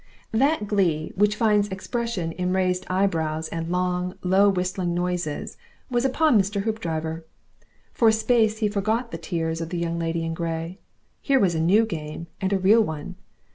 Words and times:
That 0.31 0.67
glee 0.67 1.11
which 1.15 1.35
finds 1.35 1.67
expression 1.67 2.31
in 2.31 2.53
raised 2.53 2.87
eyebrows 2.89 3.47
and 3.49 3.69
long, 3.71 4.15
low 4.23 4.49
whistling 4.49 4.95
noises 4.95 5.57
was 5.91 6.05
upon 6.05 6.39
Mr. 6.41 6.63
Hoopdriver. 6.63 7.23
For 7.93 8.07
a 8.07 8.11
space 8.11 8.57
he 8.57 8.67
forgot 8.67 9.11
the 9.11 9.19
tears 9.19 9.61
of 9.61 9.69
the 9.69 9.77
Young 9.77 9.99
Lady 9.99 10.25
in 10.25 10.33
Grey. 10.33 10.79
Here 11.21 11.39
was 11.39 11.53
a 11.53 11.59
new 11.61 11.85
game! 11.85 12.25
and 12.41 12.51
a 12.51 12.57
real 12.57 12.81
one. 12.81 13.13